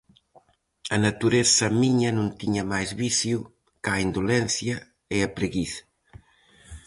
[0.95, 3.37] A natureza miña non tiña máis vicio
[3.83, 4.75] ca a indolencia
[5.15, 5.83] e a preguiza.